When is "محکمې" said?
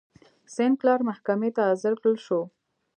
1.09-1.49